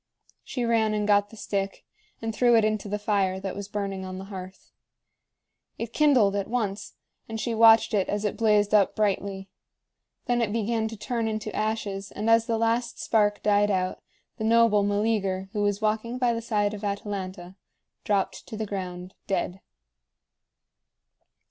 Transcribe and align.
She 0.43 0.65
ran 0.65 0.95
and 0.95 1.07
got 1.07 1.29
the 1.29 1.37
stick 1.37 1.85
and 2.23 2.33
threw 2.33 2.55
it 2.55 2.65
into 2.65 2.89
the 2.89 2.97
fire 2.97 3.39
that 3.39 3.55
was 3.55 3.67
burning 3.67 4.03
on 4.03 4.17
the 4.17 4.23
hearth. 4.33 4.71
It 5.77 5.93
kindled 5.93 6.35
at 6.35 6.47
once, 6.47 6.95
and 7.29 7.39
she 7.39 7.53
watched 7.53 7.93
it 7.93 8.09
as 8.09 8.25
it 8.25 8.35
blazed 8.35 8.73
up 8.73 8.95
brightly. 8.95 9.47
Then 10.25 10.41
it 10.41 10.51
began 10.51 10.87
to 10.87 10.97
turn 10.97 11.27
into 11.27 11.55
ashes, 11.55 12.09
and 12.09 12.31
as 12.31 12.47
the 12.47 12.57
last 12.57 12.97
spark 12.99 13.43
died 13.43 13.69
out, 13.69 14.01
the 14.37 14.43
noble 14.43 14.81
Meleager, 14.81 15.49
who 15.53 15.61
was 15.61 15.81
walking 15.83 16.17
by 16.17 16.33
the 16.33 16.41
side 16.41 16.73
of 16.73 16.83
Atalanta, 16.83 17.55
dropped 18.03 18.47
to 18.47 18.57
the 18.57 18.65
ground 18.65 19.13
dead. 19.27 19.61